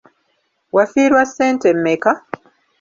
[0.75, 2.13] Wafiirwa ssente mmeka?